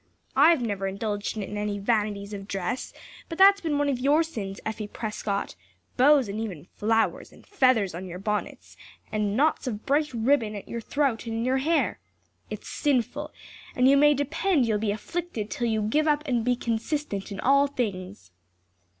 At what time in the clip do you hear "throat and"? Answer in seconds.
10.81-11.35